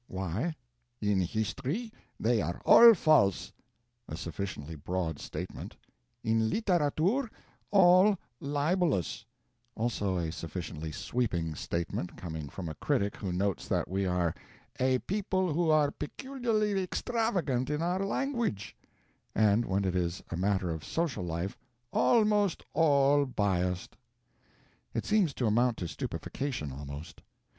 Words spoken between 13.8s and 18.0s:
we are "a people who are peculiarly extravagant in